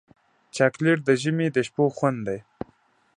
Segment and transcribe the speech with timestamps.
[0.55, 2.39] چاکلېټ د ژمي د شپو خوند دی.